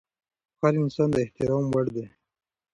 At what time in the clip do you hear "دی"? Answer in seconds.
1.95-2.05